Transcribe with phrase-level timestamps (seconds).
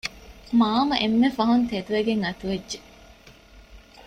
[0.59, 2.79] މާމަ އެންމެފަހުން ތެދުވެގެން އަތުވެއްޖެ